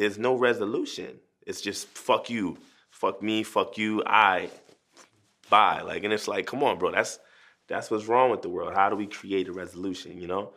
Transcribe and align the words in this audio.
there's 0.00 0.18
no 0.18 0.34
resolution. 0.34 1.20
It's 1.46 1.60
just 1.60 1.86
fuck 1.88 2.30
you, 2.30 2.56
fuck 2.88 3.22
me, 3.22 3.42
fuck 3.42 3.76
you, 3.76 4.02
I, 4.06 4.48
bye. 5.50 5.82
Like, 5.82 6.04
and 6.04 6.12
it's 6.14 6.26
like, 6.26 6.46
come 6.46 6.62
on, 6.64 6.78
bro, 6.78 6.90
that's 6.90 7.18
that's 7.68 7.90
what's 7.90 8.06
wrong 8.06 8.30
with 8.30 8.40
the 8.40 8.48
world. 8.48 8.72
How 8.74 8.88
do 8.88 8.96
we 8.96 9.06
create 9.06 9.46
a 9.48 9.52
resolution? 9.52 10.18
You 10.18 10.26
know. 10.26 10.52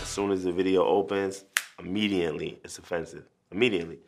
As 0.00 0.08
soon 0.08 0.30
as 0.30 0.44
the 0.44 0.52
video 0.52 0.84
opens, 0.84 1.44
immediately 1.80 2.60
it's 2.62 2.78
offensive. 2.78 3.24
Immediately 3.50 3.98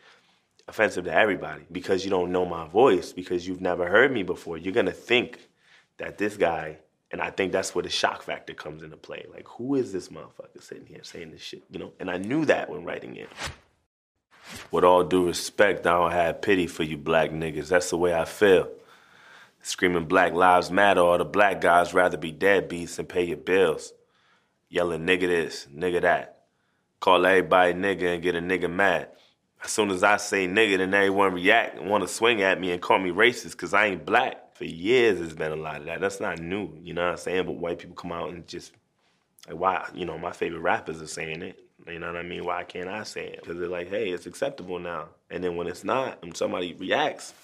offensive 0.69 1.03
to 1.07 1.13
everybody 1.13 1.65
because 1.73 2.05
you 2.05 2.11
don't 2.11 2.31
know 2.31 2.47
my 2.47 2.69
voice 2.69 3.13
because 3.13 3.49
you've 3.49 3.61
never 3.61 3.89
heard 3.89 4.13
me 4.13 4.23
before. 4.23 4.57
You're 4.57 4.73
gonna 4.73 4.93
think 4.93 5.49
that 5.99 6.17
this 6.17 6.37
guy 6.37 6.79
and 7.13 7.21
I 7.21 7.31
think 7.31 7.53
that's 7.53 7.75
where 7.75 7.83
the 7.83 7.91
shock 7.91 8.23
factor 8.23 8.55
comes 8.55 8.83
into 8.83 8.97
play. 8.97 9.27
Like, 9.31 9.47
who 9.47 9.75
is 9.75 9.93
this 9.93 10.09
motherfucker 10.09 10.63
sitting 10.63 10.87
here 10.87 11.05
saying 11.05 11.31
this 11.31 11.43
shit? 11.43 11.63
You 11.71 11.79
know? 11.79 11.93
And 12.01 12.11
I 12.11 12.17
knew 12.17 12.47
that 12.47 12.71
when 12.71 12.85
writing 12.85 13.17
it. 13.17 13.29
With 14.71 14.83
all 14.83 15.05
due 15.05 15.27
respect, 15.27 15.87
I 15.87 15.93
don't 15.93 16.11
have 16.11 16.41
pity 16.41 16.67
for 16.67 16.83
you 16.83 16.97
black 16.97 17.31
niggas. 17.31 17.69
That's 17.69 17.91
the 17.91 17.99
way 17.99 18.15
I 18.15 18.25
feel. 18.25 18.69
Screaming 19.61 20.07
Black 20.07 20.33
Lives 20.33 20.71
Matter, 20.71 21.03
all 21.03 21.19
the 21.19 21.25
black 21.25 21.61
guys 21.61 21.95
rather 21.95 22.17
be 22.17 22.33
deadbeats 22.33 22.97
than 22.97 23.07
pay 23.07 23.25
your 23.25 23.37
bills. 23.37 23.93
Yelling 24.71 25.07
nigga 25.07 25.21
this, 25.21 25.69
nigga 25.73 26.01
that. 26.01 26.41
Call 26.99 27.25
everybody 27.27 27.75
nigga 27.75 28.15
and 28.15 28.23
get 28.23 28.35
a 28.35 28.41
nigga 28.41 28.73
mad. 28.73 29.09
As 29.63 29.71
soon 29.71 29.91
as 29.91 30.03
I 30.03 30.17
say 30.17 30.49
nigga, 30.49 30.79
then 30.79 30.95
everyone 30.95 31.35
react 31.35 31.79
and 31.79 31.89
want 31.89 32.03
to 32.03 32.09
swing 32.09 32.43
at 32.43 32.59
me 32.59 32.73
and 32.73 32.83
call 32.83 32.99
me 32.99 33.11
racist 33.11 33.53
because 33.53 33.75
I 33.75 33.87
ain't 33.87 34.07
black 34.07 34.42
for 34.63 34.69
years 34.69 35.21
it's 35.21 35.35
been 35.35 35.51
a 35.51 35.57
lot 35.57 35.79
of 35.79 35.87
that. 35.87 36.01
That's 36.01 36.21
not 36.21 36.39
new, 36.39 36.71
you 36.81 36.95
know 36.95 37.03
what 37.03 37.11
I'm 37.11 37.17
saying? 37.17 37.47
But 37.47 37.57
white 37.57 37.81
people 37.81 37.97
come 37.97 38.13
out 38.13 38.31
and 38.31 38.47
just 38.47 38.73
like 39.49 39.59
why, 39.59 39.89
you 39.93 40.05
know, 40.05 40.17
my 40.17 40.31
favorite 40.31 40.61
rappers 40.61 41.03
are 41.03 41.07
saying 41.09 41.43
it. 41.43 41.59
You 41.89 41.99
know 41.99 42.07
what 42.07 42.17
I 42.17 42.23
mean? 42.23 42.45
Why 42.45 42.63
can't 42.63 42.89
I 42.89 43.03
say 43.03 43.27
it? 43.27 43.41
Because 43.43 43.59
they're 43.59 43.69
like, 43.69 43.89
hey, 43.89 44.11
it's 44.11 44.27
acceptable 44.27 44.79
now. 44.79 45.09
And 45.31 45.43
then 45.43 45.57
when 45.57 45.67
it's 45.67 45.83
not, 45.83 46.23
and 46.23 46.37
somebody 46.37 46.75
reacts, 46.75 47.35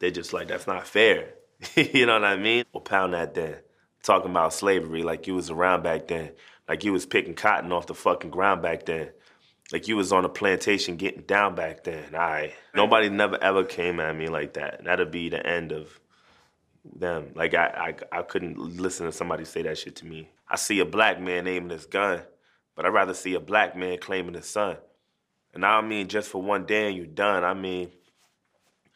they're 0.00 0.10
just 0.10 0.32
like, 0.32 0.48
that's 0.48 0.66
not 0.66 0.84
fair. 0.84 1.34
you 1.76 2.06
know 2.06 2.14
what 2.14 2.24
I 2.24 2.36
mean? 2.36 2.64
Well, 2.72 2.80
pound 2.80 3.14
that 3.14 3.34
then. 3.34 3.58
Talking 4.02 4.32
about 4.32 4.52
slavery 4.52 5.04
like 5.04 5.28
you 5.28 5.36
was 5.36 5.48
around 5.48 5.84
back 5.84 6.08
then. 6.08 6.32
Like 6.68 6.82
you 6.82 6.92
was 6.92 7.06
picking 7.06 7.34
cotton 7.34 7.70
off 7.70 7.86
the 7.86 7.94
fucking 7.94 8.30
ground 8.30 8.62
back 8.62 8.84
then. 8.86 9.10
Like 9.72 9.88
you 9.88 9.96
was 9.96 10.12
on 10.12 10.24
a 10.24 10.28
plantation 10.28 10.96
getting 10.96 11.22
down 11.22 11.54
back 11.54 11.84
then. 11.84 12.14
I 12.14 12.52
nobody 12.74 13.08
never 13.08 13.42
ever 13.42 13.64
came 13.64 13.98
at 13.98 14.16
me 14.16 14.28
like 14.28 14.54
that. 14.54 14.84
That'd 14.84 15.10
be 15.10 15.28
the 15.30 15.44
end 15.44 15.72
of 15.72 16.00
them. 16.84 17.32
Like 17.34 17.54
I, 17.54 17.94
I 18.12 18.18
I 18.18 18.22
couldn't 18.22 18.58
listen 18.58 19.06
to 19.06 19.12
somebody 19.12 19.44
say 19.44 19.62
that 19.62 19.78
shit 19.78 19.96
to 19.96 20.06
me. 20.06 20.30
I 20.48 20.56
see 20.56 20.80
a 20.80 20.84
black 20.84 21.20
man 21.20 21.48
aiming 21.48 21.70
his 21.70 21.86
gun, 21.86 22.22
but 22.76 22.84
I'd 22.84 22.90
rather 22.90 23.14
see 23.14 23.34
a 23.34 23.40
black 23.40 23.74
man 23.74 23.98
claiming 23.98 24.34
his 24.34 24.46
son. 24.46 24.76
And 25.54 25.64
I 25.64 25.80
don't 25.80 25.88
mean 25.88 26.08
just 26.08 26.28
for 26.28 26.42
one 26.42 26.66
day 26.66 26.88
and 26.88 26.96
you're 26.96 27.06
done. 27.06 27.42
I 27.42 27.54
mean 27.54 27.90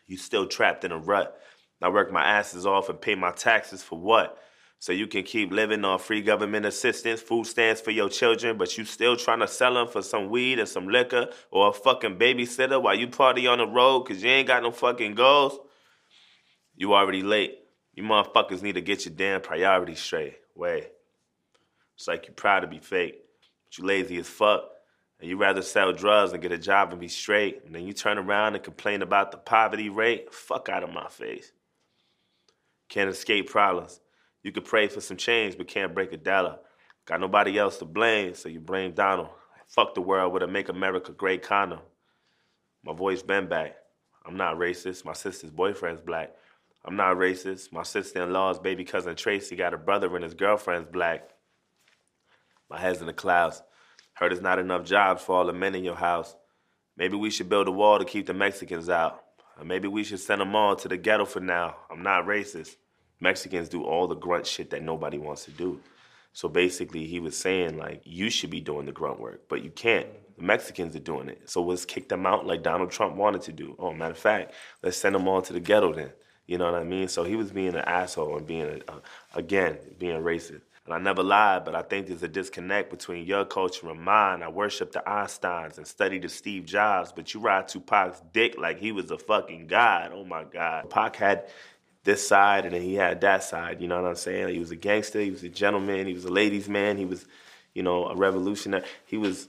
you 0.07 0.17
still 0.17 0.47
trapped 0.47 0.85
in 0.85 0.93
a 0.93 0.99
rut. 0.99 1.41
I 1.81 1.89
work 1.89 2.13
my 2.13 2.25
asses 2.25 2.67
off 2.67 2.89
and 2.89 3.01
pay 3.01 3.15
my 3.15 3.31
taxes 3.31 3.83
for 3.83 3.99
what? 3.99 4.37
So 4.81 4.93
you 4.93 5.07
can 5.09 5.25
keep 5.25 5.51
living 5.51 5.85
on 5.85 5.99
free 5.99 6.23
government 6.23 6.65
assistance, 6.65 7.21
food 7.21 7.47
stamps 7.47 7.81
for 7.81 7.91
your 7.91 8.09
children, 8.09 8.57
but 8.57 8.79
you 8.79 8.85
still 8.85 9.17
trying 9.17 9.41
to 9.41 9.49
sell 9.49 9.75
them 9.75 9.89
for 9.89 10.03
some 10.03 10.31
weed 10.31 10.61
and 10.61 10.69
some 10.69 10.89
liquor 10.89 11.29
or 11.51 11.69
a 11.69 11.73
fucking 11.73 12.17
babysitter 12.17 12.81
while 12.81 12.95
you 12.95 13.09
party 13.09 13.47
on 13.47 13.59
the 13.59 13.67
road 13.67 14.05
because 14.05 14.23
you 14.23 14.31
ain't 14.31 14.47
got 14.47 14.63
no 14.63 14.71
fucking 14.71 15.15
goals, 15.15 15.59
you 16.77 16.95
already 16.95 17.23
late. 17.23 17.59
You 17.95 18.05
motherfuckers 18.05 18.63
need 18.63 18.75
to 18.75 18.81
get 18.81 19.05
your 19.05 19.15
damn 19.15 19.41
priorities 19.41 19.99
straight. 19.99 20.37
Way. 20.55 20.89
It's 21.97 22.07
like 22.07 22.27
you 22.27 22.33
proud 22.33 22.61
to 22.61 22.69
be 22.69 22.79
fake, 22.79 23.17
but 23.65 23.79
you 23.79 23.85
lazy 23.85 24.19
as 24.19 24.29
fuck. 24.29 24.63
And 25.21 25.29
you 25.29 25.37
rather 25.37 25.63
sell 25.63 25.93
drugs 25.93 26.33
and 26.33 26.41
get 26.41 26.53
a 26.53 26.59
job 26.59 26.93
and 26.93 27.01
be 27.01 27.09
straight. 27.09 27.63
And 27.65 27.75
then 27.75 27.85
you 27.85 27.93
turn 27.93 28.19
around 28.19 28.55
and 28.55 28.63
complain 28.63 29.03
about 29.03 29.33
the 29.33 29.37
poverty 29.37 29.89
rate. 29.89 30.33
Fuck 30.33 30.69
out 30.69 30.85
of 30.85 30.93
my 30.93 31.09
face. 31.09 31.51
Can't 32.89 33.11
escape 33.11 33.51
problems. 33.51 34.01
You 34.43 34.53
could 34.53 34.65
pray 34.65 34.89
for 34.89 35.01
some 35.01 35.17
change, 35.17 35.59
but 35.59 35.69
can't 35.69 35.95
break 35.95 36.13
a 36.13 36.17
dollar. 36.17 36.59
Got 37.07 37.21
nobody 37.21 37.59
else 37.59 37.79
to 37.79 37.85
blame, 37.85 38.35
so 38.35 38.49
you 38.49 38.61
blame 38.61 38.93
Donald. 38.93 39.29
Fuck 39.67 39.95
the 39.95 40.01
world 40.01 40.33
with 40.33 40.43
a 40.43 40.47
Make 40.47 40.69
America 40.69 41.13
Great 41.13 41.43
condom. 41.43 41.81
My 42.85 42.93
voice 42.93 43.23
been 43.23 43.49
back. 43.49 43.77
I'm 44.25 44.37
not 44.37 44.57
racist. 44.57 45.05
My 45.05 45.13
sister's 45.13 45.51
boyfriend's 45.51 46.01
black. 46.01 46.35
I'm 46.85 46.97
not 46.97 47.17
racist. 47.17 47.73
My 47.73 47.83
sister-in-law's 47.83 48.59
baby 48.59 48.85
cousin 48.85 49.17
Tracy 49.17 49.57
got 49.57 49.75
a 49.75 49.79
brother 49.79 50.15
and 50.15 50.25
his 50.25 50.35
girlfriend's 50.35 50.89
black. 50.91 51.31
My 52.71 52.79
head's 52.79 53.01
in 53.01 53.07
the 53.07 53.13
clouds. 53.13 53.63
Heard 54.15 54.31
there's 54.33 54.43
not 54.43 54.59
enough 54.59 54.85
jobs 54.85 55.23
for 55.23 55.37
all 55.37 55.47
the 55.47 55.53
men 55.53 55.75
in 55.75 55.85
your 55.85 55.97
house. 55.97 56.35
Maybe 56.97 57.17
we 57.17 57.31
should 57.31 57.49
build 57.49 57.69
a 57.69 57.73
wall 57.73 57.99
to 57.99 58.05
keep 58.05 58.27
the 58.27 58.35
Mexicans 58.35 58.89
out. 58.89 59.23
Or 59.59 59.65
maybe 59.65 59.89
we 59.89 60.05
should 60.05 60.21
send 60.21 60.41
them 60.41 60.55
all 60.55 60.77
to 60.77 60.89
the 60.89 60.97
ghetto 60.97 61.25
for 61.25 61.41
now. 61.41 61.77
I'm 61.91 62.03
not 62.03 62.27
racist. 62.27 62.77
Mexicans 63.21 63.69
do 63.69 63.85
all 63.85 64.07
the 64.07 64.15
grunt 64.15 64.47
shit 64.47 64.71
that 64.71 64.83
nobody 64.83 65.19
wants 65.19 65.45
to 65.45 65.51
do. 65.51 65.81
So 66.33 66.49
basically, 66.49 67.07
he 67.07 67.21
was 67.21 67.37
saying 67.37 67.79
like 67.79 68.03
you 68.05 68.31
should 68.31 68.51
be 68.51 68.61
doing 68.61 68.87
the 68.87 68.93
grunt 68.93 69.21
work, 69.21 69.43
but 69.49 69.63
you 69.65 69.71
can't. 69.71 70.07
The 70.37 70.45
Mexicans 70.45 70.95
are 70.95 71.01
doing 71.01 71.29
it. 71.29 71.51
So 71.51 71.63
let's 71.63 71.85
kick 71.85 72.09
them 72.09 72.27
out 72.27 72.47
like 72.47 72.63
Donald 72.63 72.91
Trump 72.91 73.17
wanted 73.17 73.43
to 73.43 73.53
do. 73.53 73.75
Oh, 73.79 73.93
matter 73.93 74.13
of 74.13 74.19
fact, 74.19 74.55
let's 74.83 74.97
send 74.97 75.15
them 75.15 75.27
all 75.27 75.43
to 75.43 75.53
the 75.53 75.61
ghetto 75.61 75.93
then. 75.93 76.13
You 76.47 76.59
know 76.59 76.71
what 76.71 76.81
I 76.81 76.85
mean? 76.85 77.09
So 77.09 77.25
he 77.25 77.37
was 77.37 77.51
being 77.51 77.75
an 77.75 77.85
asshole 77.85 78.37
and 78.37 78.47
being 78.47 78.83
a, 78.89 78.93
a, 78.93 79.03
again 79.35 79.79
being 79.99 80.21
racist. 80.23 80.63
And 80.87 80.95
I 80.95 80.99
never 80.99 81.23
lied, 81.23 81.67
but 81.67 81.75
I 81.75 81.83
think 81.83 82.07
there's 82.07 82.23
a 82.23 82.29
disconnect 82.29 82.89
between 82.91 83.27
your 83.27 83.45
culture 83.45 83.91
and 83.91 84.01
mine. 84.01 84.43
I 84.43 84.49
worship 84.49 84.91
the 84.91 85.03
Einsteins 85.07 85.77
and 85.77 85.87
study 85.87 86.19
the 86.19 86.31
Steve 86.31 86.65
Jobs, 86.65 87.13
but 87.13 87.35
you 87.35 87.41
ride 87.41 87.69
Tupac's 87.69 88.23
dick 88.33 88.57
like 88.57 88.79
he 88.79 88.93
was 88.93 89.11
a 89.11 89.19
fucking 89.19 89.67
god. 89.67 90.13
Oh 90.15 90.25
my 90.25 90.45
God. 90.45 90.89
Pac 90.89 91.17
had 91.17 91.51
this 92.09 92.27
side 92.27 92.65
and 92.65 92.75
then 92.75 92.81
he 92.81 92.95
had 92.95 93.21
that 93.21 93.45
side. 93.45 93.83
You 93.83 93.87
know 93.87 94.01
what 94.01 94.09
I'm 94.09 94.17
saying? 94.17 94.49
He 94.49 94.59
was 94.59 94.71
a 94.71 94.77
gangster. 94.77 95.21
He 95.21 95.31
was 95.31 95.45
a 95.45 95.49
gentleman. 95.51 96.07
He 96.07 96.15
was 96.15 96.25
a 96.25 96.33
ladies' 96.33 96.69
man. 96.69 96.97
He 96.97 97.05
was, 97.05 97.27
you 97.75 97.83
know, 97.83 98.07
a 98.07 98.17
revolutionary. 98.17 98.85
He 99.05 99.19
was 99.19 99.47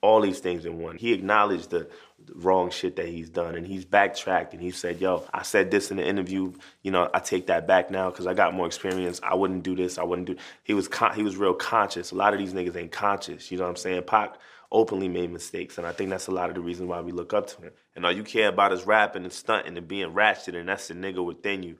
all 0.00 0.22
these 0.22 0.40
things 0.40 0.64
in 0.64 0.78
one. 0.78 0.96
He 0.96 1.12
acknowledged 1.12 1.70
the, 1.70 1.88
wrong 2.34 2.70
shit 2.70 2.96
that 2.96 3.08
he's 3.08 3.30
done 3.30 3.54
and 3.54 3.66
he's 3.66 3.84
backtracked 3.84 4.52
and 4.52 4.62
he 4.62 4.70
said, 4.70 5.00
yo, 5.00 5.24
I 5.32 5.42
said 5.42 5.70
this 5.70 5.90
in 5.90 5.96
the 5.96 6.06
interview, 6.06 6.52
you 6.82 6.90
know, 6.90 7.08
I 7.14 7.18
take 7.18 7.46
that 7.46 7.66
back 7.66 7.90
now 7.90 8.10
because 8.10 8.26
I 8.26 8.34
got 8.34 8.54
more 8.54 8.66
experience. 8.66 9.20
I 9.22 9.34
wouldn't 9.34 9.62
do 9.62 9.74
this. 9.74 9.96
I 9.96 10.04
wouldn't 10.04 10.26
do. 10.26 10.36
He 10.62 10.74
was 10.74 10.86
con- 10.86 11.14
he 11.14 11.22
was 11.22 11.36
real 11.38 11.54
conscious. 11.54 12.10
A 12.12 12.14
lot 12.14 12.34
of 12.34 12.38
these 12.38 12.52
niggas 12.52 12.76
ain't 12.76 12.92
conscious. 12.92 13.50
You 13.50 13.56
know 13.56 13.64
what 13.64 13.70
I'm 13.70 13.76
saying? 13.76 14.02
Pac 14.02 14.34
openly 14.70 15.08
made 15.08 15.32
mistakes 15.32 15.78
and 15.78 15.86
I 15.86 15.92
think 15.92 16.10
that's 16.10 16.28
a 16.28 16.30
lot 16.30 16.50
of 16.50 16.54
the 16.54 16.60
reason 16.60 16.88
why 16.88 17.00
we 17.00 17.10
look 17.10 17.32
up 17.32 17.46
to 17.48 17.62
him. 17.62 17.72
And 17.96 18.04
all 18.04 18.12
you 18.12 18.22
care 18.22 18.48
about 18.48 18.72
is 18.72 18.86
rapping 18.86 19.24
and 19.24 19.32
stunting 19.32 19.76
and 19.78 19.88
being 19.88 20.12
ratchet 20.12 20.54
and 20.54 20.68
that's 20.68 20.88
the 20.88 20.94
nigga 20.94 21.24
within 21.24 21.62
you 21.62 21.78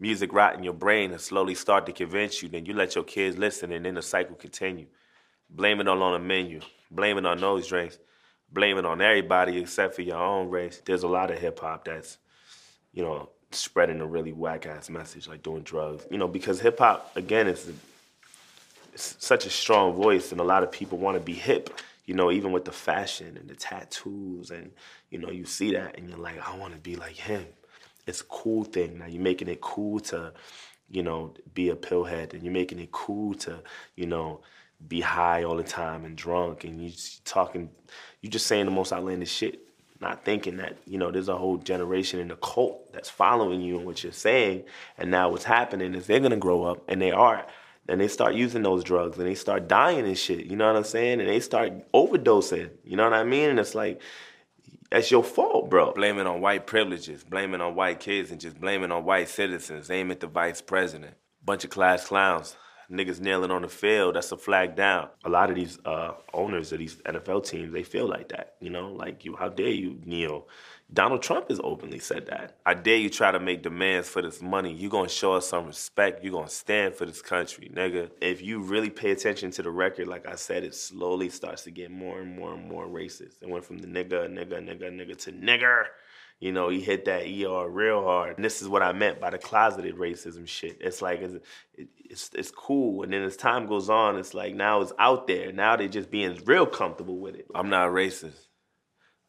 music 0.00 0.32
rot 0.32 0.56
in 0.56 0.64
your 0.64 0.72
brain 0.72 1.12
and 1.12 1.20
slowly 1.20 1.54
start 1.54 1.84
to 1.86 1.92
convince 1.92 2.42
you, 2.42 2.48
then 2.48 2.64
you 2.64 2.72
let 2.72 2.94
your 2.94 3.04
kids 3.04 3.36
listen 3.36 3.70
and 3.70 3.84
then 3.84 3.94
the 3.94 4.02
cycle 4.02 4.34
continue. 4.34 4.86
Blame 5.50 5.80
it 5.80 5.88
all 5.88 6.02
on 6.02 6.14
the 6.14 6.26
menu, 6.26 6.60
blame 6.90 7.18
it 7.18 7.26
on 7.26 7.38
those 7.38 7.68
drinks, 7.68 7.98
blame 8.50 8.78
it 8.78 8.86
on 8.86 9.02
everybody 9.02 9.58
except 9.58 9.94
for 9.94 10.02
your 10.02 10.16
own 10.16 10.48
race. 10.48 10.80
There's 10.84 11.02
a 11.02 11.08
lot 11.08 11.30
of 11.30 11.38
hip 11.38 11.60
hop 11.60 11.84
that's, 11.84 12.18
you 12.92 13.02
know, 13.02 13.28
spreading 13.52 14.00
a 14.00 14.06
really 14.06 14.32
whack 14.32 14.64
ass 14.66 14.88
message 14.88 15.28
like 15.28 15.42
doing 15.42 15.62
drugs. 15.62 16.06
You 16.10 16.18
know, 16.18 16.28
because 16.28 16.60
hip 16.60 16.78
hop 16.78 17.14
again 17.16 17.46
is 17.46 17.70
such 18.94 19.44
a 19.44 19.50
strong 19.50 19.94
voice 19.94 20.32
and 20.32 20.40
a 20.40 20.44
lot 20.44 20.62
of 20.62 20.72
people 20.72 20.98
want 20.98 21.16
to 21.16 21.20
be 21.22 21.34
hip. 21.34 21.78
You 22.06 22.14
know, 22.14 22.32
even 22.32 22.52
with 22.52 22.64
the 22.64 22.72
fashion 22.72 23.36
and 23.36 23.48
the 23.48 23.54
tattoos 23.54 24.50
and 24.50 24.72
you 25.10 25.18
know, 25.18 25.30
you 25.30 25.44
see 25.44 25.72
that 25.72 25.98
and 25.98 26.08
you're 26.08 26.18
like, 26.18 26.38
I 26.48 26.56
want 26.56 26.72
to 26.72 26.80
be 26.80 26.96
like 26.96 27.16
him 27.16 27.46
it's 28.10 28.22
cool 28.22 28.64
thing. 28.64 28.98
Now 28.98 29.06
you're 29.06 29.22
making 29.22 29.48
it 29.48 29.60
cool 29.60 30.00
to, 30.10 30.34
you 30.90 31.02
know, 31.02 31.32
be 31.54 31.70
a 31.70 31.76
pillhead, 31.76 32.34
and 32.34 32.42
you're 32.42 32.52
making 32.52 32.78
it 32.78 32.92
cool 32.92 33.34
to, 33.44 33.62
you 33.96 34.06
know, 34.06 34.42
be 34.86 35.00
high 35.00 35.44
all 35.44 35.56
the 35.56 35.62
time 35.62 36.04
and 36.04 36.16
drunk, 36.16 36.64
and 36.64 36.82
you 36.82 36.92
talking, 37.24 37.70
you 38.20 38.28
just 38.28 38.46
saying 38.46 38.66
the 38.66 38.70
most 38.70 38.92
outlandish 38.92 39.32
shit, 39.32 39.60
not 40.00 40.24
thinking 40.24 40.56
that 40.56 40.76
you 40.86 40.98
know 40.98 41.10
there's 41.10 41.28
a 41.28 41.36
whole 41.36 41.58
generation 41.58 42.18
in 42.20 42.28
the 42.28 42.36
cult 42.36 42.92
that's 42.92 43.10
following 43.10 43.60
you 43.60 43.76
and 43.76 43.86
what 43.86 44.02
you're 44.02 44.12
saying, 44.12 44.64
and 44.98 45.10
now 45.10 45.30
what's 45.30 45.44
happening 45.44 45.94
is 45.94 46.06
they're 46.06 46.20
gonna 46.20 46.36
grow 46.36 46.64
up, 46.64 46.82
and 46.88 47.00
they 47.00 47.12
are. 47.12 47.46
And 47.88 48.00
they 48.00 48.08
start 48.08 48.34
using 48.34 48.62
those 48.62 48.84
drugs 48.84 49.18
and 49.18 49.26
they 49.26 49.34
start 49.34 49.66
dying 49.66 50.06
and 50.06 50.16
shit, 50.16 50.46
you 50.46 50.56
know 50.56 50.68
what 50.68 50.76
I'm 50.76 50.84
saying? 50.84 51.18
And 51.18 51.28
they 51.28 51.40
start 51.40 51.72
overdosing, 51.92 52.70
you 52.84 52.96
know 52.96 53.02
what 53.02 53.14
I 53.14 53.24
mean? 53.24 53.50
And 53.50 53.58
it's 53.58 53.74
like, 53.74 54.00
that's 54.90 55.10
your 55.10 55.22
fault, 55.22 55.70
bro. 55.70 55.92
Blaming 55.92 56.26
on 56.26 56.40
white 56.40 56.66
privileges, 56.66 57.22
blaming 57.22 57.60
on 57.60 57.74
white 57.74 58.00
kids, 58.00 58.30
and 58.30 58.40
just 58.40 58.60
blaming 58.60 58.90
on 58.90 59.04
white 59.04 59.28
citizens. 59.28 59.90
Aim 59.90 60.10
at 60.10 60.20
the 60.20 60.26
vice 60.26 60.60
president. 60.60 61.14
Bunch 61.44 61.64
of 61.64 61.70
class 61.70 62.06
clowns. 62.06 62.56
Niggas 62.90 63.20
kneeling 63.20 63.52
on 63.52 63.62
the 63.62 63.68
field, 63.68 64.16
that's 64.16 64.32
a 64.32 64.36
flag 64.36 64.74
down. 64.74 65.08
A 65.24 65.28
lot 65.28 65.48
of 65.48 65.54
these 65.54 65.78
uh, 65.84 66.14
owners 66.34 66.72
of 66.72 66.80
these 66.80 66.96
NFL 66.96 67.46
teams, 67.46 67.72
they 67.72 67.84
feel 67.84 68.08
like 68.08 68.30
that. 68.30 68.54
You 68.60 68.70
know, 68.70 68.88
like 68.88 69.24
you, 69.24 69.36
how 69.36 69.48
dare 69.48 69.68
you 69.68 70.00
kneel? 70.04 70.48
Donald 70.92 71.22
Trump 71.22 71.48
has 71.48 71.60
openly 71.62 72.00
said 72.00 72.26
that. 72.26 72.56
I 72.66 72.74
dare 72.74 72.96
you 72.96 73.10
try 73.10 73.30
to 73.30 73.38
make 73.38 73.62
demands 73.62 74.08
for 74.08 74.22
this 74.22 74.42
money. 74.42 74.72
You're 74.72 74.90
gonna 74.90 75.08
show 75.08 75.34
us 75.34 75.46
some 75.46 75.66
respect. 75.66 76.24
You're 76.24 76.32
gonna 76.32 76.48
stand 76.48 76.96
for 76.96 77.06
this 77.06 77.22
country, 77.22 77.70
nigga. 77.72 78.10
If 78.20 78.42
you 78.42 78.60
really 78.60 78.90
pay 78.90 79.12
attention 79.12 79.52
to 79.52 79.62
the 79.62 79.70
record, 79.70 80.08
like 80.08 80.26
I 80.26 80.34
said, 80.34 80.64
it 80.64 80.74
slowly 80.74 81.28
starts 81.28 81.62
to 81.64 81.70
get 81.70 81.92
more 81.92 82.20
and 82.20 82.34
more 82.34 82.54
and 82.54 82.68
more 82.68 82.86
racist. 82.86 83.40
It 83.40 83.48
went 83.48 83.64
from 83.64 83.78
the 83.78 83.86
nigga, 83.86 84.28
nigga, 84.28 84.54
nigga, 84.54 84.90
nigga 84.90 85.16
to 85.24 85.32
nigger. 85.32 85.84
You 86.40 86.52
know, 86.52 86.70
he 86.70 86.80
hit 86.80 87.04
that 87.04 87.26
ER 87.26 87.68
real 87.68 88.02
hard. 88.02 88.36
And 88.36 88.44
this 88.44 88.60
is 88.60 88.68
what 88.68 88.82
I 88.82 88.92
meant 88.92 89.20
by 89.20 89.30
the 89.30 89.38
closeted 89.38 89.96
racism 89.96 90.48
shit. 90.48 90.78
It's 90.80 91.02
like 91.02 91.20
it's, 91.20 91.36
it's 92.04 92.30
it's 92.34 92.50
cool, 92.50 93.04
and 93.04 93.12
then 93.12 93.22
as 93.22 93.36
time 93.36 93.66
goes 93.66 93.88
on, 93.88 94.18
it's 94.18 94.34
like 94.34 94.56
now 94.56 94.80
it's 94.80 94.92
out 94.98 95.28
there. 95.28 95.52
Now 95.52 95.76
they're 95.76 95.86
just 95.86 96.10
being 96.10 96.40
real 96.46 96.66
comfortable 96.66 97.18
with 97.18 97.36
it. 97.36 97.46
I'm 97.54 97.68
not 97.68 97.90
racist. 97.90 98.46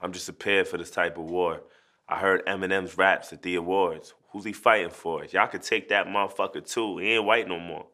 I'm 0.01 0.12
just 0.12 0.25
prepared 0.25 0.68
for 0.68 0.77
this 0.77 0.92
type 0.92 1.18
of 1.18 1.25
war. 1.25 1.62
I 2.07 2.18
heard 2.18 2.45
Eminem's 2.45 2.98
raps 2.98 3.31
at 3.31 3.42
the 3.42 3.56
awards. 3.56 4.13
Who's 4.31 4.45
he 4.45 4.53
fighting 4.53 4.89
for? 4.89 5.24
Y'all 5.25 5.48
could 5.48 5.62
take 5.62 5.89
that 5.89 6.07
motherfucker 6.07 6.65
too. 6.65 6.98
He 6.98 7.13
ain't 7.13 7.25
white 7.25 7.48
no 7.48 7.59
more. 7.59 7.86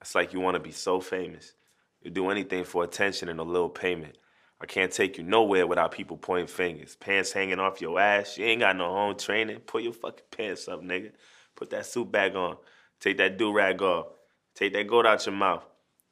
It's 0.00 0.14
like 0.14 0.32
you 0.32 0.40
want 0.40 0.54
to 0.54 0.60
be 0.60 0.72
so 0.72 1.00
famous. 1.00 1.54
You 2.02 2.10
do 2.10 2.30
anything 2.30 2.64
for 2.64 2.82
attention 2.82 3.28
and 3.28 3.38
a 3.38 3.44
little 3.44 3.68
payment. 3.68 4.16
I 4.60 4.66
can't 4.66 4.92
take 4.92 5.18
you 5.18 5.24
nowhere 5.24 5.66
without 5.66 5.92
people 5.92 6.16
pointing 6.16 6.46
fingers. 6.46 6.96
Pants 6.96 7.32
hanging 7.32 7.58
off 7.58 7.80
your 7.80 7.98
ass. 7.98 8.38
You 8.38 8.46
ain't 8.46 8.60
got 8.60 8.76
no 8.76 8.90
home 8.90 9.16
training. 9.16 9.58
Put 9.60 9.82
your 9.82 9.92
fucking 9.92 10.24
pants 10.30 10.68
up, 10.68 10.82
nigga. 10.82 11.12
Put 11.56 11.70
that 11.70 11.86
suit 11.86 12.10
back 12.10 12.34
on. 12.34 12.56
Take 13.00 13.18
that 13.18 13.36
do 13.36 13.52
rag 13.52 13.82
off. 13.82 14.06
Take 14.54 14.72
that 14.74 14.86
goat 14.86 15.06
out 15.06 15.26
your 15.26 15.34
mouth. 15.34 15.64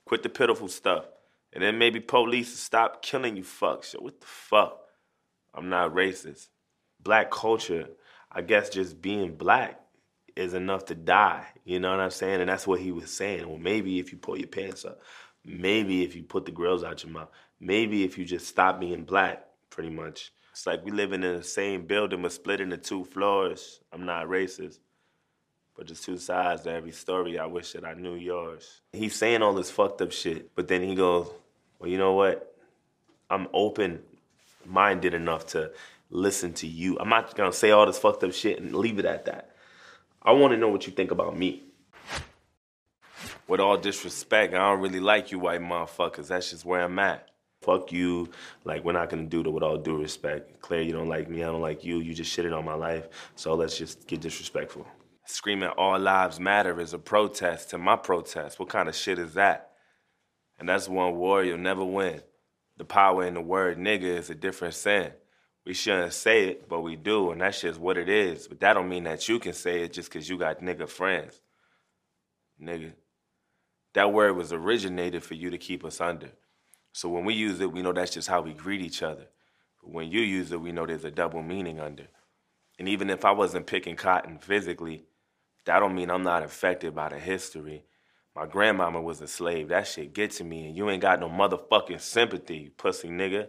Quit 0.05 0.23
the 0.25 0.29
pitiful 0.29 0.69
stuff. 0.69 1.05
And 1.53 1.63
then 1.63 1.79
maybe 1.79 2.01
police 2.01 2.51
will 2.51 2.57
stop 2.57 3.03
killing 3.03 3.37
you 3.37 3.45
fucks. 3.45 3.87
So 3.87 4.01
what 4.01 4.21
the 4.21 4.27
fuck? 4.27 4.80
I'm 5.61 5.69
not 5.69 5.95
racist. 5.95 6.49
Black 7.03 7.31
culture, 7.31 7.89
I 8.33 8.41
guess 8.41 8.71
just 8.71 9.03
being 9.03 9.35
black 9.35 9.79
is 10.35 10.55
enough 10.55 10.87
to 10.87 10.95
die. 10.95 11.47
You 11.67 11.81
know 11.81 11.91
what 11.91 12.01
I'm 12.01 12.11
saying? 12.11 12.41
And 12.41 12.49
that's 12.49 12.67
what 12.67 12.81
he 12.81 12.93
was 12.93 13.11
saying. 13.11 13.47
Well, 13.47 13.59
maybe 13.59 13.99
if 13.99 14.11
you 14.11 14.17
pull 14.17 14.39
your 14.39 14.49
pants 14.49 14.87
up, 14.87 15.03
maybe 15.45 16.03
if 16.03 16.17
you 16.17 16.23
put 16.23 16.47
the 16.47 16.51
grills 16.51 16.83
out 16.83 17.05
your 17.05 17.13
mouth, 17.13 17.29
maybe 17.61 18.05
if 18.05 18.17
you 18.17 18.25
just 18.25 18.47
stop 18.47 18.81
being 18.81 19.05
black, 19.05 19.45
pretty 19.69 19.91
much. 19.91 20.33
It's 20.53 20.67
like 20.67 20.83
we 20.83 20.93
living 20.93 21.23
in 21.23 21.37
the 21.37 21.43
same 21.43 21.87
building 21.87 22.23
but 22.23 22.33
split 22.33 22.63
into 22.63 22.79
two 22.79 23.05
floors. 23.05 23.81
I'm 23.93 24.07
not 24.07 24.29
racist. 24.29 24.79
But 25.77 25.89
there's 25.89 26.01
two 26.01 26.17
sides 26.17 26.63
to 26.63 26.73
every 26.73 26.93
story. 26.93 27.39
I 27.39 27.45
wish 27.45 27.73
that 27.73 27.85
I 27.85 27.93
knew 27.93 28.15
yours. 28.15 28.81
He's 28.95 29.15
saying 29.15 29.43
all 29.43 29.53
this 29.53 29.71
fucked 29.71 30.01
up 30.01 30.13
shit, 30.13 30.55
but 30.55 30.69
then 30.69 30.83
he 30.83 30.95
goes, 30.95 31.29
Well, 31.79 31.91
you 31.91 31.99
know 31.99 32.15
what? 32.15 32.55
I'm 33.29 33.47
open 33.53 34.01
minded 34.65 35.15
enough 35.15 35.47
to 35.49 35.73
listen 36.11 36.53
to 36.55 36.67
you. 36.67 36.99
I'm 36.99 37.09
not 37.09 37.35
gonna 37.35 37.53
say 37.53 37.71
all 37.71 37.87
this 37.87 37.99
fucked 37.99 38.25
up 38.25 38.33
shit 38.33 38.61
and 38.61 38.75
leave 38.75 38.99
it 38.99 39.05
at 39.05 39.25
that. 39.27 39.55
I 40.23 40.33
wanna 40.33 40.57
know 40.57 40.69
what 40.69 40.87
you 40.87 40.93
think 40.93 41.11
about 41.11 41.37
me. 41.37 41.65
With 43.47 43.61
all 43.61 43.77
disrespect, 43.77 44.55
I 44.55 44.59
don't 44.59 44.81
really 44.81 45.01
like 45.01 45.33
you 45.33 45.39
white 45.39 45.61
motherfuckers. 45.61 46.29
That's 46.29 46.51
just 46.51 46.65
where 46.65 46.83
I'm 46.83 46.99
at. 46.99 47.29
Fuck 47.63 47.93
you. 47.93 48.29
Like, 48.65 48.85
we're 48.85 48.93
not 48.93 49.11
gonna 49.11 49.25
do 49.25 49.43
that 49.43 49.51
with 49.51 49.63
all 49.63 49.77
due 49.77 50.01
respect. 50.01 50.61
Claire, 50.61 50.83
you 50.83 50.93
don't 50.93 51.09
like 51.09 51.29
me, 51.29 51.43
I 51.43 51.47
don't 51.47 51.61
like 51.61 51.85
you. 51.85 51.99
You 51.99 52.15
just 52.15 52.37
shitted 52.37 52.57
on 52.57 52.65
my 52.65 52.75
life. 52.75 53.09
So 53.37 53.55
let's 53.55 53.77
just 53.77 54.07
get 54.07 54.21
disrespectful. 54.21 54.87
Screaming 55.27 55.69
all 55.71 55.99
lives 55.99 56.41
matter 56.41 56.81
is 56.81 56.93
a 56.93 56.99
protest 56.99 57.71
to 57.71 57.79
my 57.79 57.97
protest. 57.97 58.59
What 58.59 58.69
kind 58.69 58.89
of 58.89 58.97
shit 58.97 59.19
is 59.19 59.35
that? 59.35 59.73
And 60.59 60.69
that's 60.69 60.89
one 60.89 61.17
war 61.17 61.45
you'll 61.45 61.59
never 61.59 61.85
win. 61.85 62.21
The 62.81 62.87
power 62.87 63.27
in 63.27 63.35
the 63.35 63.43
word 63.43 63.77
nigga 63.77 64.05
is 64.05 64.31
a 64.31 64.35
different 64.35 64.73
sin. 64.73 65.13
We 65.67 65.75
shouldn't 65.75 66.15
say 66.15 66.49
it, 66.49 66.67
but 66.67 66.81
we 66.81 66.97
do, 66.97 67.31
and 67.31 67.43
that's 67.43 67.61
just 67.61 67.79
what 67.79 67.99
it 67.99 68.09
is. 68.09 68.49
But 68.49 68.61
that 68.61 68.73
don't 68.73 68.89
mean 68.89 69.05
that 69.05 69.29
you 69.29 69.39
can 69.39 69.53
say 69.53 69.83
it 69.83 69.93
just 69.93 70.11
because 70.11 70.31
you 70.31 70.39
got 70.39 70.63
nigga 70.63 70.89
friends. 70.89 71.43
Nigga. 72.59 72.95
That 73.93 74.15
word 74.15 74.35
was 74.35 74.51
originated 74.51 75.23
for 75.23 75.35
you 75.35 75.51
to 75.51 75.59
keep 75.59 75.85
us 75.85 76.01
under. 76.01 76.31
So 76.95 77.11
when 77.11 77.27
we 77.27 77.35
use 77.35 77.61
it, 77.61 77.71
we 77.71 77.83
know 77.83 77.93
that's 77.93 78.15
just 78.15 78.29
how 78.29 78.41
we 78.41 78.55
greet 78.55 78.81
each 78.81 79.03
other. 79.03 79.27
But 79.83 79.93
when 79.93 80.11
you 80.11 80.23
use 80.23 80.51
it, 80.51 80.63
we 80.63 80.73
know 80.73 80.87
there's 80.87 81.05
a 81.05 81.11
double 81.11 81.43
meaning 81.43 81.81
under. 81.81 82.07
And 82.79 82.89
even 82.89 83.11
if 83.11 83.27
I 83.27 83.33
wasn't 83.33 83.67
picking 83.67 83.97
cotton 83.97 84.39
physically, 84.39 85.05
that 85.67 85.81
don't 85.81 85.95
mean 85.95 86.11
I'm 86.11 86.23
not 86.23 86.45
affected 86.45 86.95
by 86.95 87.11
the 87.11 87.19
history 87.19 87.85
my 88.35 88.47
grandmama 88.47 89.01
was 89.01 89.21
a 89.21 89.27
slave. 89.27 89.69
That 89.69 89.87
shit 89.87 90.13
get 90.13 90.31
to 90.33 90.45
me, 90.45 90.67
and 90.67 90.77
you 90.77 90.89
ain't 90.89 91.03
got 91.03 91.21
no 91.21 91.29
motherfucking 91.29 92.01
sympathy, 92.01 92.57
you 92.57 92.71
pussy 92.71 93.09
nigga. 93.09 93.49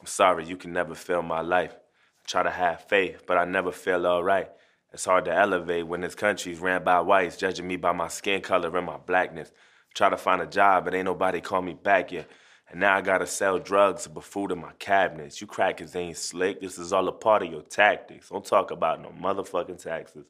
I'm 0.00 0.06
sorry, 0.06 0.46
you 0.46 0.56
can 0.56 0.72
never 0.72 0.94
feel 0.94 1.22
my 1.22 1.40
life. 1.40 1.74
I 1.74 2.28
try 2.28 2.42
to 2.44 2.50
have 2.50 2.84
faith, 2.88 3.24
but 3.26 3.36
I 3.36 3.44
never 3.44 3.72
feel 3.72 4.06
alright. 4.06 4.50
It's 4.92 5.04
hard 5.04 5.24
to 5.26 5.34
elevate 5.34 5.86
when 5.86 6.00
this 6.00 6.14
country's 6.14 6.60
ran 6.60 6.84
by 6.84 7.00
whites, 7.00 7.36
judging 7.36 7.66
me 7.66 7.76
by 7.76 7.92
my 7.92 8.08
skin 8.08 8.40
color 8.40 8.74
and 8.74 8.86
my 8.86 8.96
blackness. 8.96 9.52
Try 9.94 10.08
to 10.08 10.16
find 10.16 10.40
a 10.40 10.46
job, 10.46 10.84
but 10.84 10.94
ain't 10.94 11.04
nobody 11.04 11.40
call 11.40 11.60
me 11.60 11.74
back 11.74 12.12
yet. 12.12 12.28
And 12.70 12.80
now 12.80 12.96
I 12.96 13.00
gotta 13.00 13.26
sell 13.26 13.58
drugs 13.58 14.04
to 14.04 14.10
put 14.10 14.24
food 14.24 14.52
in 14.52 14.60
my 14.60 14.72
cabinets. 14.78 15.40
You 15.40 15.46
crackers 15.46 15.96
ain't 15.96 16.16
slick. 16.16 16.60
This 16.60 16.78
is 16.78 16.92
all 16.92 17.08
a 17.08 17.12
part 17.12 17.42
of 17.42 17.50
your 17.50 17.62
tactics. 17.62 18.28
Don't 18.28 18.44
talk 18.44 18.70
about 18.70 19.02
no 19.02 19.08
motherfucking 19.10 19.82
taxes 19.82 20.26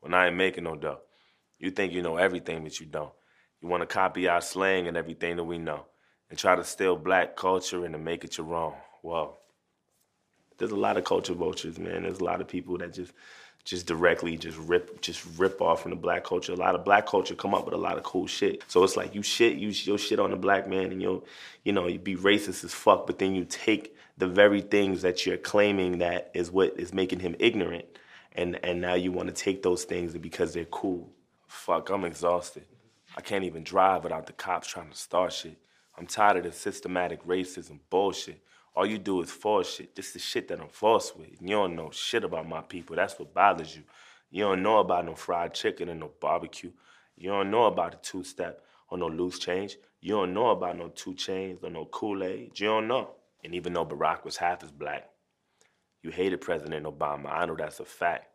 when 0.00 0.14
I 0.14 0.28
ain't 0.28 0.36
making 0.36 0.64
no 0.64 0.76
dough. 0.76 1.00
You 1.58 1.70
think 1.70 1.92
you 1.92 2.02
know 2.02 2.16
everything, 2.16 2.62
but 2.62 2.78
you 2.80 2.86
don't. 2.86 3.12
You 3.60 3.68
want 3.68 3.82
to 3.82 3.86
copy 3.86 4.28
our 4.28 4.40
slang 4.40 4.86
and 4.86 4.96
everything 4.96 5.36
that 5.36 5.44
we 5.44 5.58
know 5.58 5.86
and 6.28 6.38
try 6.38 6.56
to 6.56 6.64
steal 6.64 6.96
black 6.96 7.36
culture 7.36 7.84
and 7.84 7.94
to 7.94 7.98
make 7.98 8.24
it 8.24 8.36
your 8.36 8.54
own. 8.54 8.74
Well, 9.02 9.38
there's 10.58 10.70
a 10.70 10.76
lot 10.76 10.96
of 10.96 11.04
culture 11.04 11.34
vultures, 11.34 11.78
man. 11.78 12.02
There's 12.02 12.20
a 12.20 12.24
lot 12.24 12.40
of 12.40 12.48
people 12.48 12.78
that 12.78 12.92
just 12.92 13.12
just 13.64 13.86
directly 13.86 14.36
just 14.36 14.58
rip 14.58 15.00
just 15.00 15.24
rip 15.38 15.62
off 15.62 15.82
from 15.82 15.90
the 15.90 15.96
black 15.96 16.24
culture. 16.24 16.52
A 16.52 16.56
lot 16.56 16.74
of 16.74 16.84
black 16.84 17.06
culture 17.06 17.34
come 17.34 17.54
up 17.54 17.64
with 17.64 17.74
a 17.74 17.78
lot 17.78 17.96
of 17.96 18.02
cool 18.02 18.26
shit. 18.26 18.62
So 18.68 18.84
it's 18.84 18.96
like 18.96 19.14
you 19.14 19.22
shit 19.22 19.56
you 19.56 19.68
your 19.68 19.98
shit 19.98 20.20
on 20.20 20.30
the 20.30 20.36
black 20.36 20.68
man 20.68 20.92
and 20.92 21.00
you'll 21.00 21.24
you 21.64 21.72
know 21.72 21.86
you 21.86 21.98
be 21.98 22.16
racist 22.16 22.64
as 22.64 22.74
fuck, 22.74 23.06
but 23.06 23.18
then 23.18 23.34
you 23.34 23.44
take 23.46 23.96
the 24.18 24.28
very 24.28 24.60
things 24.60 25.02
that 25.02 25.24
you're 25.26 25.38
claiming 25.38 25.98
that 25.98 26.30
is 26.34 26.50
what 26.50 26.78
is 26.78 26.92
making 26.92 27.20
him 27.20 27.34
ignorant, 27.38 27.86
and 28.32 28.62
and 28.62 28.80
now 28.80 28.94
you 28.94 29.12
want 29.12 29.28
to 29.28 29.34
take 29.34 29.62
those 29.62 29.84
things 29.84 30.16
because 30.18 30.52
they're 30.52 30.66
cool. 30.66 31.10
Fuck, 31.46 31.90
I'm 31.90 32.04
exhausted. 32.04 32.64
I 33.16 33.20
can't 33.20 33.44
even 33.44 33.64
drive 33.64 34.04
without 34.04 34.26
the 34.26 34.32
cops 34.32 34.68
trying 34.68 34.90
to 34.90 34.96
start 34.96 35.32
shit. 35.32 35.56
I'm 35.96 36.06
tired 36.06 36.38
of 36.38 36.44
the 36.44 36.52
systematic 36.52 37.24
racism 37.26 37.78
bullshit. 37.90 38.42
All 38.74 38.84
you 38.84 38.98
do 38.98 39.22
is 39.22 39.30
force 39.30 39.76
shit. 39.76 39.94
This 39.94 40.16
is 40.16 40.22
shit 40.22 40.48
that 40.48 40.60
I'm 40.60 40.68
forced 40.68 41.16
with. 41.16 41.28
You 41.40 41.48
don't 41.48 41.76
know 41.76 41.90
shit 41.92 42.24
about 42.24 42.48
my 42.48 42.60
people. 42.60 42.96
That's 42.96 43.18
what 43.18 43.32
bothers 43.32 43.76
you. 43.76 43.82
You 44.30 44.44
don't 44.44 44.62
know 44.62 44.78
about 44.78 45.04
no 45.04 45.14
fried 45.14 45.54
chicken 45.54 45.88
and 45.88 46.00
no 46.00 46.10
barbecue. 46.20 46.72
You 47.16 47.30
don't 47.30 47.52
know 47.52 47.66
about 47.66 47.92
the 47.92 47.98
two 47.98 48.24
step 48.24 48.64
or 48.88 48.98
no 48.98 49.06
loose 49.06 49.38
change. 49.38 49.76
You 50.00 50.14
don't 50.14 50.34
know 50.34 50.50
about 50.50 50.76
no 50.76 50.88
2 50.88 51.14
Chainz 51.14 51.62
or 51.62 51.70
no 51.70 51.86
Kool 51.86 52.24
Aid. 52.24 52.58
You 52.60 52.66
don't 52.66 52.88
know. 52.88 53.12
And 53.42 53.54
even 53.54 53.72
though 53.72 53.86
Barack 53.86 54.24
was 54.24 54.36
half 54.36 54.62
as 54.62 54.70
black, 54.70 55.08
you 56.02 56.10
hated 56.10 56.40
President 56.40 56.84
Obama. 56.84 57.32
I 57.32 57.46
know 57.46 57.56
that's 57.56 57.80
a 57.80 57.84
fact. 57.84 58.26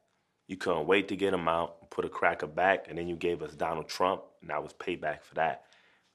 You 0.49 0.57
couldn't 0.57 0.87
wait 0.87 1.07
to 1.09 1.15
get 1.15 1.31
him 1.31 1.47
out, 1.47 1.91
put 1.91 2.05
a 2.05 2.09
cracker 2.09 2.47
back, 2.47 2.87
and 2.89 2.97
then 2.97 3.07
you 3.07 3.15
gave 3.15 3.43
us 3.43 3.53
Donald 3.53 3.87
Trump, 3.87 4.23
and 4.41 4.49
that 4.49 4.63
was 4.63 4.73
payback 4.73 5.21
for 5.21 5.35
that. 5.35 5.65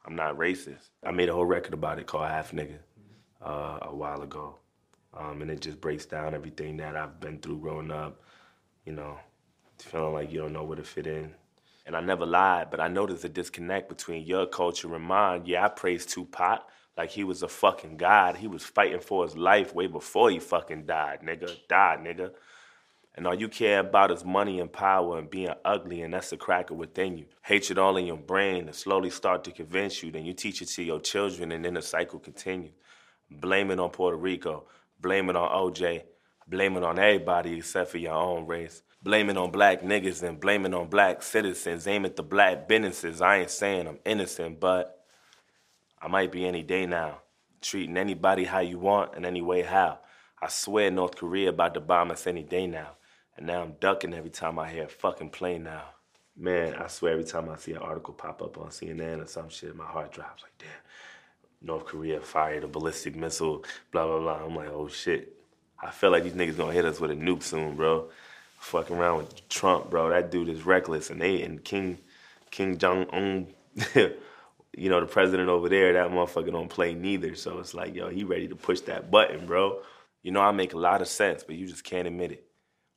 I'm 0.04 0.16
not 0.16 0.36
racist. 0.36 0.90
I 1.06 1.12
made 1.12 1.28
a 1.28 1.32
whole 1.32 1.46
record 1.46 1.72
about 1.72 2.00
it 2.00 2.08
called 2.08 2.26
Half 2.26 2.50
Nigga 2.50 2.78
uh, 3.40 3.78
a 3.82 3.94
while 3.94 4.22
ago. 4.22 4.56
Um, 5.16 5.40
and 5.40 5.52
it 5.52 5.60
just 5.60 5.80
breaks 5.80 6.04
down 6.04 6.34
everything 6.34 6.78
that 6.78 6.96
I've 6.96 7.20
been 7.20 7.38
through 7.38 7.60
growing 7.60 7.92
up, 7.92 8.22
you 8.84 8.92
know, 8.92 9.16
feeling 9.78 10.14
like 10.14 10.32
you 10.32 10.40
don't 10.40 10.52
know 10.52 10.64
where 10.64 10.78
to 10.78 10.82
fit 10.82 11.06
in. 11.06 11.32
And 11.86 11.94
I 11.94 12.00
never 12.00 12.26
lied, 12.26 12.72
but 12.72 12.80
I 12.80 12.88
know 12.88 13.06
there's 13.06 13.24
a 13.24 13.28
disconnect 13.28 13.88
between 13.88 14.26
your 14.26 14.46
culture 14.46 14.92
and 14.96 15.04
mine. 15.04 15.42
Yeah, 15.46 15.64
I 15.64 15.68
praise 15.68 16.06
Tupac 16.06 16.66
like 16.98 17.10
he 17.10 17.22
was 17.22 17.44
a 17.44 17.48
fucking 17.48 17.98
god. 17.98 18.34
He 18.34 18.48
was 18.48 18.64
fighting 18.64 18.98
for 18.98 19.22
his 19.22 19.36
life 19.36 19.72
way 19.76 19.86
before 19.86 20.30
he 20.30 20.40
fucking 20.40 20.86
died, 20.86 21.20
nigga. 21.22 21.56
Died, 21.68 22.00
nigga 22.00 22.32
and 23.16 23.26
all 23.26 23.34
you 23.34 23.48
care 23.48 23.78
about 23.78 24.10
is 24.10 24.24
money 24.24 24.58
and 24.58 24.72
power 24.72 25.18
and 25.18 25.30
being 25.30 25.54
ugly, 25.64 26.02
and 26.02 26.12
that's 26.12 26.30
the 26.30 26.36
cracker 26.36 26.74
within 26.74 27.16
you. 27.16 27.26
Hatred 27.42 27.78
all 27.78 27.96
in 27.96 28.06
your 28.06 28.16
brain 28.16 28.66
and 28.66 28.74
slowly 28.74 29.10
start 29.10 29.44
to 29.44 29.52
convince 29.52 30.02
you. 30.02 30.10
Then 30.10 30.24
you 30.24 30.32
teach 30.32 30.60
it 30.60 30.66
to 30.70 30.82
your 30.82 31.00
children, 31.00 31.52
and 31.52 31.64
then 31.64 31.74
the 31.74 31.82
cycle 31.82 32.18
continues. 32.18 32.72
Blame 33.30 33.70
it 33.70 33.78
on 33.78 33.90
Puerto 33.90 34.16
Rico, 34.16 34.64
blame 35.00 35.30
it 35.30 35.36
on 35.36 35.48
OJ, 35.48 36.02
blame 36.48 36.76
it 36.76 36.82
on 36.82 36.98
everybody 36.98 37.58
except 37.58 37.90
for 37.90 37.98
your 37.98 38.14
own 38.14 38.46
race. 38.46 38.82
Blame 39.04 39.28
it 39.28 39.36
on 39.36 39.50
black 39.50 39.82
niggas 39.82 40.22
and 40.22 40.40
blame 40.40 40.64
it 40.64 40.72
on 40.72 40.88
black 40.88 41.22
citizens. 41.22 41.86
Aim 41.86 42.06
at 42.06 42.16
the 42.16 42.22
black 42.22 42.66
businesses. 42.66 43.20
I 43.20 43.40
ain't 43.40 43.50
saying 43.50 43.86
I'm 43.86 43.98
innocent, 44.06 44.58
but 44.60 45.04
I 46.00 46.08
might 46.08 46.32
be 46.32 46.46
any 46.46 46.62
day 46.62 46.86
now. 46.86 47.18
Treating 47.60 47.98
anybody 47.98 48.44
how 48.44 48.60
you 48.60 48.78
want 48.78 49.14
and 49.14 49.26
any 49.26 49.42
way 49.42 49.60
how. 49.60 49.98
I 50.40 50.48
swear 50.48 50.90
North 50.90 51.16
Korea 51.16 51.50
about 51.50 51.74
to 51.74 51.80
bomb 51.80 52.12
us 52.12 52.26
any 52.26 52.42
day 52.42 52.66
now. 52.66 52.92
And 53.36 53.46
now 53.46 53.62
I'm 53.62 53.74
ducking 53.80 54.14
every 54.14 54.30
time 54.30 54.58
I 54.58 54.70
hear 54.70 54.84
a 54.84 54.88
fucking 54.88 55.30
plane 55.30 55.64
now. 55.64 55.82
Man, 56.36 56.74
I 56.74 56.88
swear 56.88 57.12
every 57.12 57.24
time 57.24 57.48
I 57.48 57.56
see 57.56 57.72
an 57.72 57.78
article 57.78 58.14
pop 58.14 58.42
up 58.42 58.58
on 58.58 58.68
CNN 58.68 59.22
or 59.22 59.26
some 59.26 59.48
shit, 59.48 59.76
my 59.76 59.84
heart 59.84 60.12
drops 60.12 60.42
like, 60.42 60.58
damn, 60.58 60.68
North 61.62 61.86
Korea 61.86 62.20
fired 62.20 62.64
a 62.64 62.68
ballistic 62.68 63.14
missile, 63.14 63.64
blah, 63.92 64.06
blah, 64.06 64.18
blah. 64.18 64.44
I'm 64.44 64.54
like, 64.54 64.68
oh 64.68 64.88
shit. 64.88 65.36
I 65.82 65.90
feel 65.90 66.10
like 66.10 66.24
these 66.24 66.32
niggas 66.32 66.56
gonna 66.56 66.72
hit 66.72 66.84
us 66.84 67.00
with 67.00 67.10
a 67.10 67.14
nuke 67.14 67.42
soon, 67.42 67.76
bro. 67.76 68.08
Fucking 68.58 68.96
around 68.96 69.18
with 69.18 69.48
Trump, 69.48 69.90
bro. 69.90 70.08
That 70.08 70.30
dude 70.30 70.48
is 70.48 70.64
reckless, 70.64 71.10
and 71.10 71.20
they 71.20 71.42
and 71.42 71.62
Kim 71.62 71.98
Kim 72.50 72.78
Jong 72.78 73.06
Un, 73.12 73.46
you 74.76 74.88
know, 74.88 75.00
the 75.00 75.06
president 75.06 75.48
over 75.48 75.68
there, 75.68 75.92
that 75.92 76.10
motherfucker 76.10 76.52
don't 76.52 76.70
play 76.70 76.94
neither. 76.94 77.34
So 77.34 77.58
it's 77.58 77.74
like, 77.74 77.94
yo, 77.94 78.08
he 78.08 78.24
ready 78.24 78.48
to 78.48 78.56
push 78.56 78.80
that 78.82 79.10
button, 79.10 79.46
bro. 79.46 79.80
You 80.22 80.32
know, 80.32 80.40
I 80.40 80.52
make 80.52 80.72
a 80.72 80.78
lot 80.78 81.02
of 81.02 81.08
sense, 81.08 81.44
but 81.44 81.56
you 81.56 81.66
just 81.66 81.84
can't 81.84 82.06
admit 82.08 82.32
it. 82.32 82.46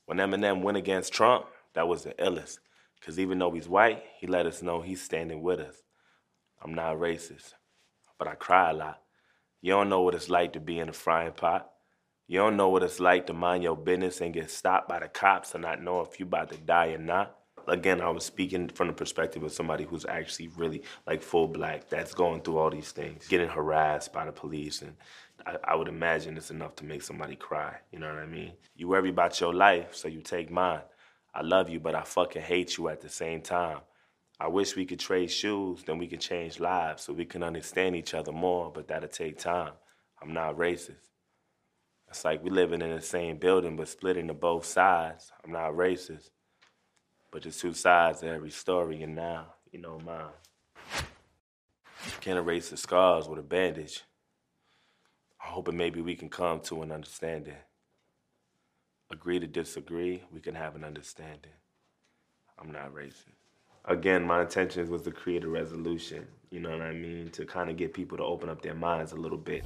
When 0.07 0.19
Eminem 0.19 0.61
went 0.61 0.77
against 0.77 1.11
Trump, 1.11 1.47
that 1.73 1.89
was 1.89 2.03
the 2.05 2.13
illest. 2.13 2.59
Because 2.97 3.19
even 3.19 3.39
though 3.39 3.51
he's 3.51 3.67
white, 3.67 4.03
he 4.17 4.25
let 4.25 4.45
us 4.45 4.61
know 4.61 4.79
he's 4.79 5.01
standing 5.01 5.41
with 5.41 5.59
us. 5.59 5.83
I'm 6.63 6.73
not 6.73 6.95
racist, 6.95 7.53
but 8.17 8.29
I 8.29 8.35
cry 8.35 8.71
a 8.71 8.73
lot. 8.73 9.01
You 9.61 9.73
don't 9.73 9.89
know 9.89 10.01
what 10.01 10.15
it's 10.15 10.29
like 10.29 10.53
to 10.53 10.61
be 10.61 10.79
in 10.79 10.87
a 10.87 10.93
frying 10.93 11.33
pot. 11.33 11.69
You 12.25 12.39
don't 12.39 12.55
know 12.55 12.69
what 12.69 12.83
it's 12.83 13.01
like 13.01 13.27
to 13.27 13.33
mind 13.33 13.63
your 13.63 13.75
business 13.75 14.21
and 14.21 14.33
get 14.33 14.49
stopped 14.49 14.87
by 14.87 14.99
the 14.99 15.09
cops 15.09 15.53
and 15.53 15.63
not 15.63 15.83
know 15.83 15.99
if 15.99 16.21
you 16.21 16.25
about 16.25 16.51
to 16.51 16.57
die 16.57 16.93
or 16.93 16.97
not. 16.97 17.35
Again, 17.67 17.99
I 17.99 18.09
was 18.09 18.23
speaking 18.23 18.69
from 18.69 18.87
the 18.87 18.93
perspective 18.93 19.43
of 19.43 19.51
somebody 19.51 19.83
who's 19.83 20.05
actually 20.05 20.47
really 20.55 20.83
like 21.05 21.21
full 21.21 21.49
black 21.49 21.89
that's 21.89 22.13
going 22.13 22.41
through 22.41 22.59
all 22.59 22.69
these 22.69 22.91
things, 22.91 23.27
getting 23.27 23.49
harassed 23.49 24.13
by 24.13 24.25
the 24.25 24.31
police. 24.31 24.81
And 24.81 24.95
I, 25.45 25.57
I 25.63 25.75
would 25.75 25.87
imagine 25.87 26.37
it's 26.37 26.51
enough 26.51 26.75
to 26.77 26.85
make 26.85 27.01
somebody 27.01 27.35
cry. 27.35 27.75
You 27.91 27.99
know 27.99 28.07
what 28.07 28.23
I 28.23 28.25
mean? 28.25 28.53
You 28.75 28.87
worry 28.87 29.09
about 29.09 29.39
your 29.39 29.53
life, 29.53 29.95
so 29.95 30.07
you 30.07 30.21
take 30.21 30.51
mine. 30.51 30.81
I 31.33 31.41
love 31.41 31.69
you, 31.69 31.79
but 31.79 31.95
I 31.95 32.03
fucking 32.03 32.41
hate 32.41 32.77
you 32.77 32.89
at 32.89 33.01
the 33.01 33.09
same 33.09 33.41
time. 33.41 33.79
I 34.39 34.47
wish 34.47 34.75
we 34.75 34.85
could 34.85 34.99
trade 34.99 35.31
shoes, 35.31 35.83
then 35.83 35.97
we 35.97 36.07
could 36.07 36.21
change 36.21 36.59
lives 36.59 37.03
so 37.03 37.13
we 37.13 37.25
can 37.25 37.41
understand 37.43 37.95
each 37.95 38.13
other 38.13 38.31
more, 38.31 38.71
but 38.71 38.87
that'll 38.87 39.09
take 39.09 39.39
time. 39.39 39.73
I'm 40.21 40.33
not 40.33 40.57
racist. 40.57 41.09
It's 42.09 42.23
like 42.23 42.43
we're 42.43 42.53
living 42.53 42.81
in 42.81 42.95
the 42.95 43.01
same 43.01 43.37
building 43.37 43.75
but 43.75 43.87
split 43.87 44.17
into 44.17 44.33
both 44.33 44.65
sides. 44.65 45.31
I'm 45.43 45.51
not 45.51 45.73
racist. 45.73 46.29
But 47.31 47.43
there's 47.43 47.59
two 47.59 47.73
sides 47.73 48.21
to 48.21 48.27
every 48.27 48.51
story, 48.51 49.03
and 49.03 49.15
now, 49.15 49.53
you 49.71 49.79
know 49.79 49.99
mine. 49.99 50.31
Can't 52.21 52.37
erase 52.37 52.69
the 52.69 52.77
scars 52.77 53.27
with 53.27 53.39
a 53.39 53.43
bandage. 53.43 54.03
Hoping 55.57 55.75
maybe 55.75 56.01
we 56.01 56.15
can 56.15 56.29
come 56.29 56.59
to 56.59 56.83
an 56.83 56.91
understanding. 56.91 57.55
Agree 59.09 59.39
to 59.39 59.47
disagree, 59.47 60.21
we 60.31 60.39
can 60.39 60.53
have 60.53 60.75
an 60.75 60.83
understanding. 60.83 61.51
I'm 62.59 62.71
not 62.71 62.93
racist. 62.93 63.33
Again, 63.85 64.23
my 64.23 64.43
intentions 64.43 64.87
was 64.87 65.01
to 65.01 65.11
create 65.11 65.43
a 65.43 65.47
resolution, 65.47 66.27
you 66.51 66.59
know 66.59 66.69
what 66.69 66.83
I 66.83 66.93
mean? 66.93 67.31
To 67.31 67.43
kind 67.43 67.71
of 67.71 67.75
get 67.75 67.91
people 67.91 68.19
to 68.19 68.23
open 68.23 68.49
up 68.49 68.61
their 68.61 68.75
minds 68.75 69.13
a 69.13 69.15
little 69.15 69.35
bit. 69.35 69.63